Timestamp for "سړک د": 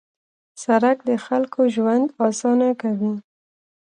0.63-1.11